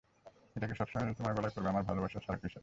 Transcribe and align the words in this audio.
এটাকে 0.55 0.75
সবসময় 0.75 1.13
তোমার 1.13 1.33
গলায় 1.35 1.53
পরবে, 1.55 1.69
আমার 1.69 1.83
ভালোবাসার 1.83 2.21
স্মারক 2.21 2.41
হিসেবে। 2.43 2.59